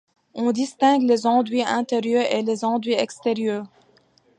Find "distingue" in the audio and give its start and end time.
0.51-1.03